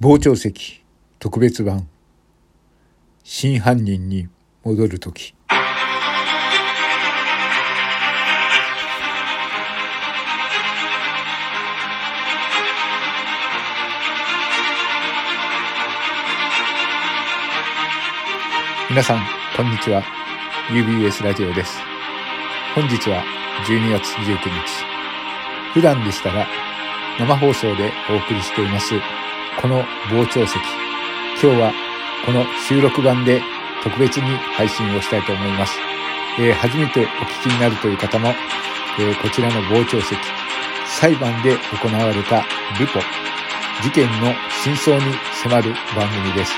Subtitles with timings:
[0.00, 0.82] 傍聴席
[1.20, 1.88] 特別版。
[3.22, 4.28] 真犯人に
[4.64, 5.34] 戻る時。
[18.90, 19.20] 皆さん
[19.56, 20.02] こんにちは。
[20.70, 21.78] UBS ラジオです。
[22.74, 23.22] 本日は
[23.68, 24.84] 12月19日。
[25.72, 26.48] 普段でしたら
[27.20, 28.94] 生放送でお送りしています。
[29.60, 30.60] この傍聴席
[31.42, 31.72] 今日は
[32.26, 33.42] この収録版で
[33.82, 35.72] 特別に配信をしたいと思います、
[36.38, 38.28] えー、初めてお聞きになるという方も、
[38.98, 40.18] えー、こちらの傍聴席
[40.86, 42.44] 裁判で行われた
[42.78, 43.00] ルポ
[43.82, 45.04] 事件の真相に
[45.42, 46.52] 迫る番組です、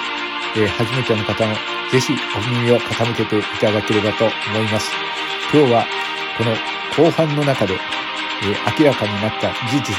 [0.56, 1.54] えー、初めての方も
[1.90, 4.90] ぜひお耳を傾けていただければと思います。
[5.52, 5.86] 今日は
[6.36, 6.50] この
[7.06, 7.78] 後半の中で、え
[8.80, 9.94] 明らかになった事実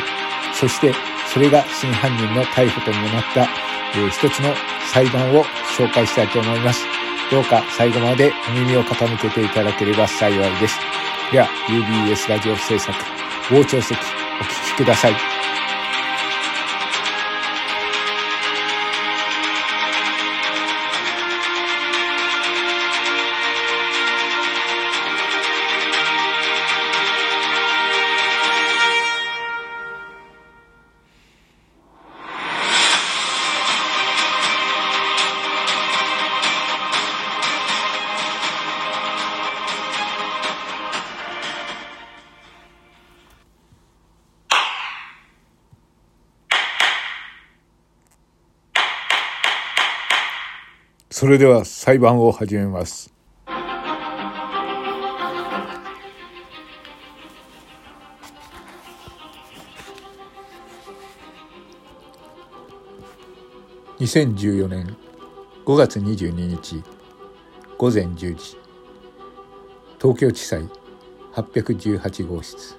[0.54, 0.94] そして
[1.38, 4.56] それが真犯人の逮捕ともなった、えー、一つの
[4.92, 5.44] 裁判を
[5.78, 6.84] 紹介したいと思います。
[7.30, 10.80] どうか最後までお耳を傾けていただければ幸いです。
[11.32, 12.92] では、UBS ラジオ制作、
[13.50, 14.00] 傍聴席、
[14.42, 15.37] お聞きください。
[51.20, 53.12] それでは裁判を始めます。
[63.98, 64.95] 2014年
[65.66, 66.83] 5月22日
[67.80, 68.58] 午前10時
[69.99, 70.70] 東京地裁
[71.34, 72.78] 818号室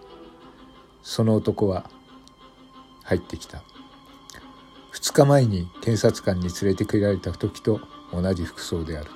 [1.03, 1.91] その男は
[3.03, 3.65] 入ってきた
[4.93, 9.11] 2日前に検察官に連れてくられた時と同じ服装である。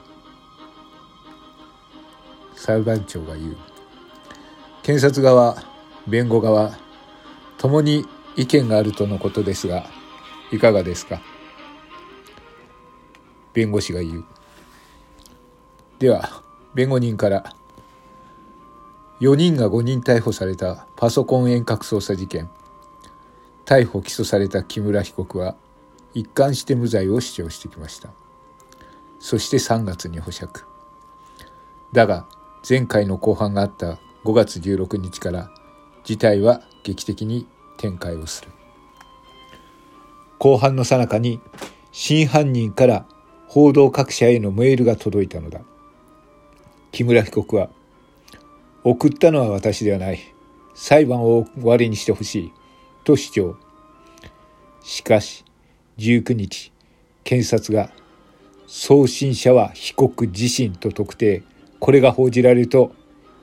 [2.55, 3.57] 裁判長が言う。
[4.83, 5.63] 検察側
[6.07, 6.77] 弁護側
[7.59, 9.87] ともに意見があるとのことですが
[10.51, 11.21] いかがですか？
[13.53, 14.25] 弁護士が言う。
[15.99, 16.43] では
[16.75, 17.55] 弁護人から
[19.21, 22.51] 4人が5人逮捕されたパソコン遠隔操作事件
[23.65, 25.55] 逮捕・起訴された木村被告は
[26.15, 28.11] 一貫して無罪を主張してきました。
[29.23, 30.65] そして3月に保釈。
[31.93, 32.27] だが
[32.69, 35.49] 前回の公判があった5月16日から
[36.03, 37.47] 事態は劇的に
[37.77, 38.51] 展開をする。
[40.41, 41.41] 公判の最中に
[41.93, 43.07] 真犯人から
[43.47, 45.61] 報道各社へのメールが届いたのだ。
[46.91, 47.71] 木村被告は
[48.83, 50.19] 送ったのは私ではない。
[50.75, 52.53] 裁判を終わりにしてほしい
[53.05, 53.57] と主張。
[54.83, 55.45] しかし
[55.99, 56.73] 19日
[57.23, 57.93] 検察が
[58.75, 61.43] 送信者は被告自身と特定。
[61.79, 62.95] これが報じられると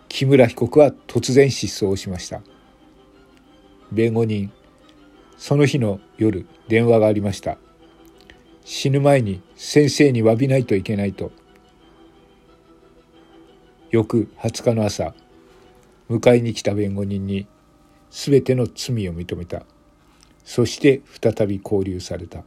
[0.07, 2.41] 木村被告は突然失踪しました。
[3.91, 4.51] 弁護人
[5.37, 7.59] その日の夜電話がありました。
[8.65, 11.31] 死ぬ前に先生に詫びないといけないと。
[13.91, 15.13] 翌20日の朝
[16.09, 17.45] 迎えに来た弁護人に
[18.09, 19.61] 全ての罪を認めた。
[20.43, 22.43] そして再び交留された。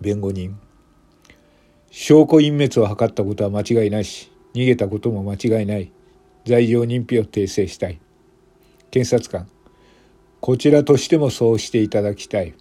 [0.00, 0.58] 弁護人。
[1.90, 5.92] 証拠隠滅を図ったことは間違いないし逃げたことも間違いない。
[6.44, 8.00] 罪状認否を訂正したい。
[8.90, 9.48] 検察官
[10.40, 12.54] こちらとしてもそうしていただきたい。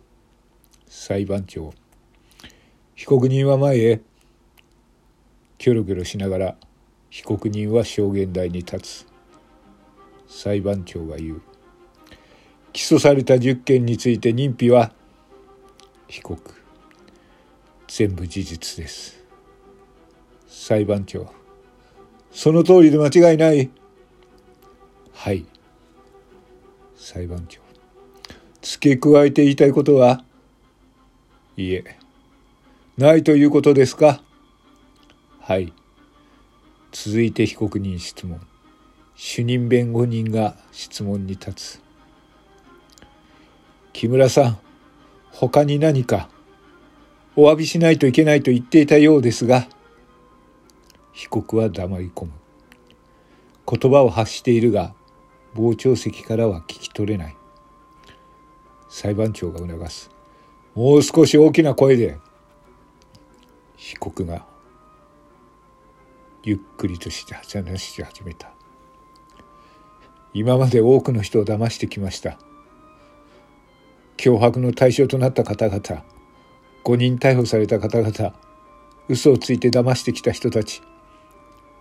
[0.88, 1.74] 裁判長
[2.96, 4.02] 被告人は前へ
[5.58, 6.56] キョロキョロしながら
[7.10, 9.08] 被告人は証言台に立つ。
[10.28, 11.42] 裁判長が言う。
[12.74, 14.92] 起訴された10件について認否は
[16.08, 16.65] 被告。
[17.98, 19.24] 全部事実です。
[20.50, 21.32] 裁判長
[22.30, 23.72] その通りで間違いない。
[25.14, 25.46] はい。
[26.98, 27.62] 裁判長
[28.62, 30.26] 付け加えて言いたいことは
[31.56, 31.86] いえ
[32.98, 34.22] ないということですか？
[35.40, 35.72] はい。
[36.92, 38.42] 続いて被告人質問
[39.16, 41.82] 主任弁護人が質問に立つ。
[43.94, 44.58] 木村さん
[45.32, 46.35] 他に何か？
[47.38, 49.68] お詫びしないといけないと言っていたようですが
[51.12, 52.32] 被告は黙り込む。
[53.68, 54.94] 言葉を発しているが
[55.56, 57.36] 傍聴席からは聞き取れない。
[58.90, 60.12] 裁判長が促す。
[60.76, 62.18] もう少し大きな声で。
[63.78, 64.46] 被告が
[66.44, 68.52] ゆっくりとして話し始めた。
[70.34, 72.38] 今まで多くの人を騙してきました。
[74.18, 76.15] 脅迫の対象となった方々。
[76.86, 78.34] 5人逮捕された方々
[79.10, 80.82] 嘘をついて騙してきた人たち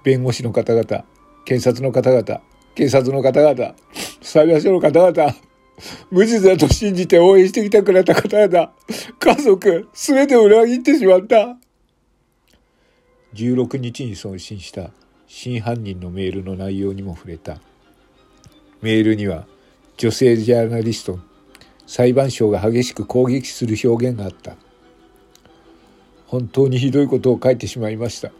[0.02, 1.04] 弁護士の方々
[1.44, 2.42] 検察の方々
[2.74, 3.74] 警察の方々
[4.20, 5.34] 裁判所の方々
[6.10, 8.72] 無実だと信じて応援してきてくれた方々
[9.18, 11.56] 家族全てを裏切ってしまった。
[13.34, 14.90] 16日に送信した
[15.26, 17.58] 真犯人のメールの内容にも触れた。
[18.80, 19.46] メールには
[19.96, 21.18] 女性ジャーナリスト
[21.86, 24.56] 裁判所が激しく攻撃する表現があった。
[26.26, 28.30] 本当にひどいことを書いてしまいました。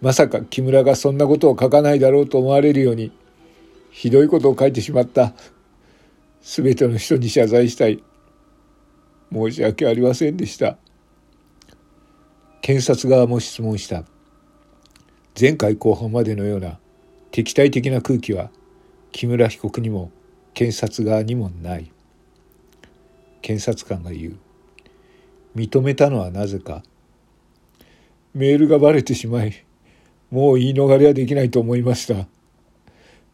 [0.00, 3.12] まさか木村がそんなことを書かないだろうと思われるように
[3.90, 5.32] ひどいことを書いてしまった
[6.42, 8.02] 全ての人に謝罪したい。
[9.32, 10.76] 申し訳ありませんでした。
[12.60, 14.04] 検察側も質問した。
[15.40, 16.78] 前回後半までのような
[17.30, 18.50] 敵対的な空気は
[19.12, 20.10] 木村被告にも
[20.52, 21.90] 検察側にもない。
[23.40, 24.36] 検察官が言う。
[25.54, 26.82] 認めたのはなぜか。
[28.34, 29.64] メールがバレてしまい
[30.30, 32.26] もう言い逃れはできないと思いました。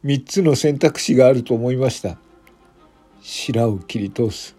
[0.03, 2.19] 三つの選択肢があると思いました。
[3.20, 4.56] 白を切り通す。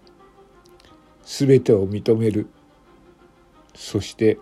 [1.22, 2.48] すべてを認める。
[3.74, 4.38] そして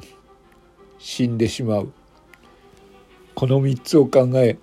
[0.99, 1.93] 死んでしまう。
[3.35, 4.59] この3つを考え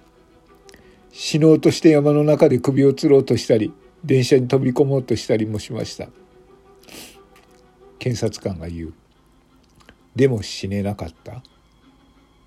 [1.11, 3.73] 死のうとして山の中で首を吊ろうとしたり
[4.03, 6.09] 電車に飛び込もうとしたりもしました。
[8.05, 8.93] 検察官が言う。
[10.15, 11.41] でも死ねなかった？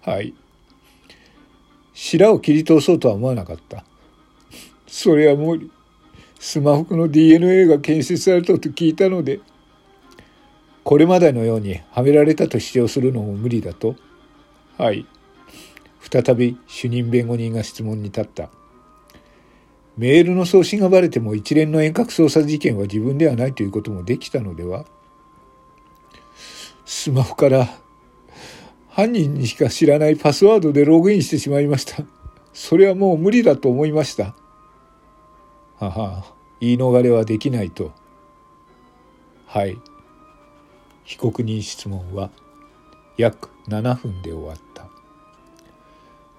[0.08, 0.32] はい。
[1.92, 3.84] 白を切り通そうとは思わなかった。
[4.86, 5.70] それはもう
[6.38, 9.40] スマホの DNA が検出されたと聞いたので
[10.84, 13.96] これまでのようにはめられたと主張するのも無理だと。
[14.76, 15.06] はい。
[16.00, 18.48] 再び主任弁護人が質問に立った。
[19.96, 24.86] メールの送信がバレても一連の遠隔操作事件は自分ではないということもできたのでは？
[26.98, 27.68] スマホから
[28.88, 32.02] 犯人にしか知らないパスワードでログインしてしまいました。
[32.52, 34.34] それはもう無理だと思いました。
[35.78, 36.24] はは。
[36.58, 37.92] 言い逃れはできないと。
[39.46, 39.78] はい。
[41.04, 42.30] 被告人質問は
[43.16, 44.88] 約7分で終わった。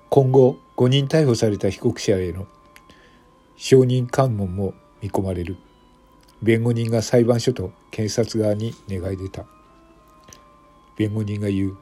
[0.10, 2.48] 今後5人逮捕された被告者への
[3.56, 5.56] 証人喚問も見込まれる。
[6.44, 9.46] 弁護人が裁判所と検察側に願い出た。
[11.00, 11.78] 弁護人が言う。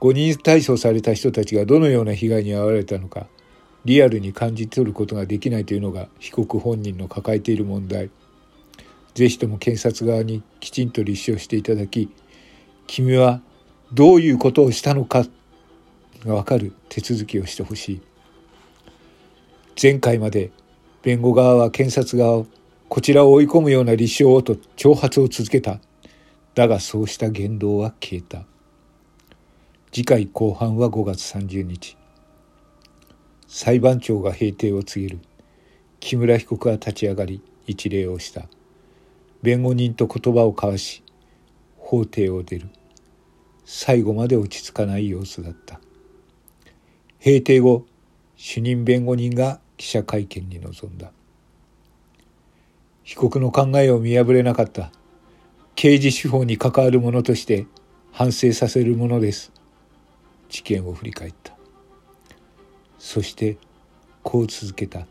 [0.00, 3.26] 5人逮捕された人たちがどのような被害に遭われたのか
[3.84, 8.10] リアルに感じ取ることができないというのが被告本人の抱えている問題。
[9.14, 12.08] ぜひとも検察側にきちんと立証していただき
[12.86, 13.42] 君は
[13.92, 15.24] どういうことをしたのか
[16.24, 18.00] が分かる手続きをしてほしい。
[19.80, 20.52] 前回まで
[21.02, 22.46] 弁護側は検察側を
[22.88, 25.80] こちらを追い込むような立証をと挑発を続けた。
[26.54, 28.44] だがそうした言動は消えた。
[29.90, 31.96] 次回後半は5月30日。
[33.46, 35.20] 裁判長が閉廷を告げる。
[36.00, 38.48] 木村被告は立ち上がり一礼をした。
[39.42, 41.02] 弁護人と言葉を交わし
[41.78, 42.68] 法廷を出る。
[43.64, 45.80] 最後まで落ち着かない様子だった。
[47.24, 47.86] 閉廷後
[48.36, 51.12] 主任弁護人が記者会見に臨んだ。
[53.04, 54.92] 被告の考えを見破れなかった。
[55.82, 57.66] 刑事司法に関わる者として
[58.12, 59.50] 反省させるものです。
[60.48, 61.56] 事件を振り返った。
[63.00, 63.56] そして
[64.22, 65.08] こう続けた。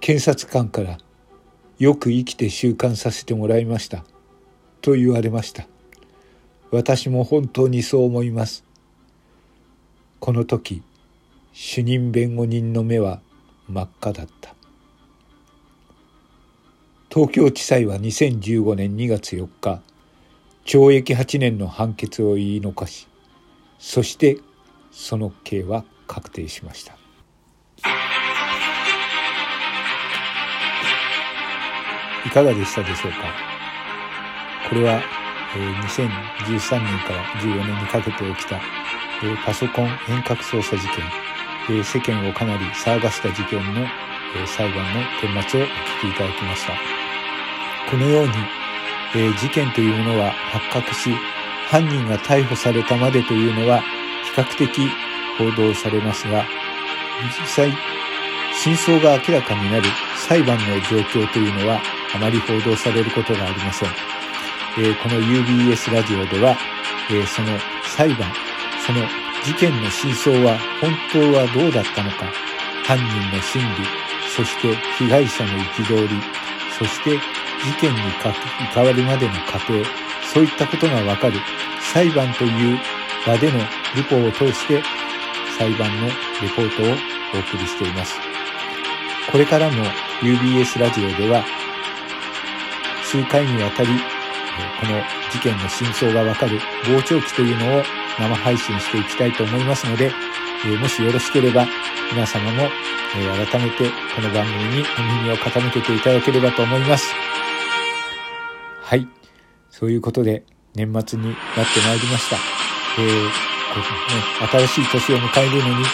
[0.00, 0.96] 検察官から
[1.78, 4.06] よく生きて収監させてもらいました。
[4.80, 5.66] と言われました。
[6.70, 8.64] 私も本当にそう思います。
[10.18, 10.82] この時
[11.52, 13.20] 主任弁護人の目は
[13.68, 14.57] 真っ赤だった。
[17.10, 19.80] 東京地裁は2015年2月4日
[20.66, 23.08] 懲役8年の判決を言い残し
[23.78, 24.38] そして
[24.90, 26.96] その刑は確定しました。
[32.26, 33.18] いかがでしたでしょうか？
[34.68, 35.00] これは、
[35.56, 41.04] えー、2013年から14年にかけて起きた、えー、パソコン遠隔操作事件、
[41.70, 45.00] えー、世間をかなり騒がした事件の、えー、裁判の
[45.42, 45.70] 顛末をお聞
[46.02, 46.97] きいただきました。
[47.90, 48.32] このように、
[49.16, 51.10] えー、事件というものは発覚し
[51.68, 54.88] 犯人が逮捕されたまでというのは比較的
[55.38, 56.44] 報道されますが
[57.40, 57.72] 実際
[58.62, 59.84] 真相が明らかになる
[60.16, 61.80] 裁判の状況というのは
[62.14, 63.88] あまり報道されることがありません。
[64.78, 66.56] えー、この UBS ラジオでは、
[67.10, 67.48] えー、その
[67.84, 68.32] 裁判、
[68.86, 69.00] その
[69.44, 72.32] 事件の真相は本当はどうだったのか、
[72.84, 73.86] 犯人の心理、
[74.34, 76.08] そして被害者の憤り、
[76.78, 77.18] そして
[77.64, 78.00] 事件に
[78.72, 79.82] 関わるまでの過程、
[80.32, 81.38] そういったことがわかる
[81.92, 82.78] 裁判という
[83.26, 83.58] 場での
[83.96, 84.82] ルポを通して
[85.58, 86.12] 裁判のレ
[86.54, 86.86] ポートを
[87.34, 88.14] お送りしています。
[89.30, 89.84] これからも
[90.20, 91.44] UBS ラジオでは
[93.04, 93.88] 数回にわたり
[94.80, 97.82] この事件の真相がわかる傍聴記というのを
[98.18, 100.10] 生配信していきたいと思いますので、
[100.66, 101.66] えもしよろしければ
[102.12, 102.68] 皆様も、
[103.16, 107.27] え改めてこの番組にお耳を傾けていただければと思います。
[108.88, 109.04] はい。
[109.68, 112.40] そういうことで年末になってまいりました。
[112.96, 113.28] えーね、
[114.64, 115.84] 新しい年を迎えるのに、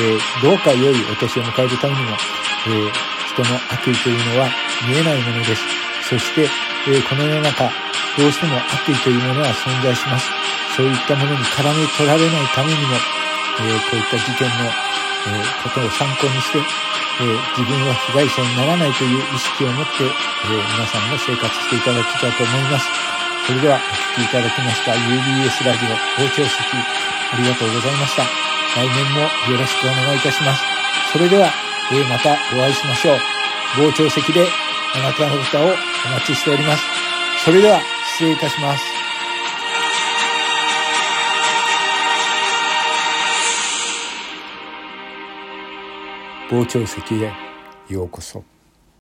[0.00, 2.16] えー、どうか良いお年を迎えるためにも、
[2.64, 2.92] えー、
[3.36, 4.48] 人の悪意というのは
[4.88, 5.60] 見えないものです。
[6.08, 6.48] そして、
[6.88, 7.68] えこの世の中、
[8.16, 10.24] どうしても悪意というものは存在します。
[10.72, 12.96] そういったものに絡め取られないためにも、
[13.60, 16.87] えこういった事件の、えことを参考にして、
[17.18, 17.26] え
[17.58, 22.86] 自分は被害者にならないという意識を持って、え皆さんも生活していただきたいと思います。
[23.46, 26.58] それではお聴きいただきました UBS ラジオ傍聴席
[27.32, 28.22] ありがとうございました。
[28.76, 29.20] 来年も
[29.50, 30.62] よろしくお願いいたします。
[31.12, 31.50] それでは、
[31.90, 33.18] えまたお会いしましょう。
[33.74, 34.46] 傍聴席で
[34.94, 35.68] あなたの歌をお
[36.14, 36.84] 待ちしております。
[37.44, 37.80] それでは、
[38.14, 38.87] 失礼いたします。
[46.50, 47.30] 傍聴席へ
[47.90, 48.42] ようこそ。